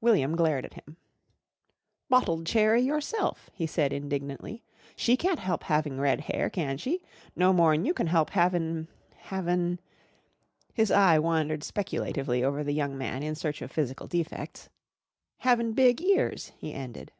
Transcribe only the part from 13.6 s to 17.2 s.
of physical defects "having big ears," he ended.